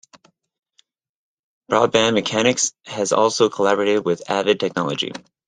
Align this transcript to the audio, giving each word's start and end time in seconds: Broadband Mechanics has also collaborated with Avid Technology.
Broadband 1.69 2.15
Mechanics 2.15 2.73
has 2.87 3.13
also 3.13 3.49
collaborated 3.49 4.03
with 4.03 4.27
Avid 4.31 4.59
Technology. 4.59 5.11